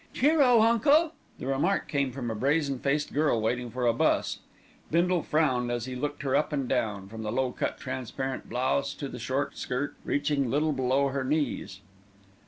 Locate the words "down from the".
6.67-7.31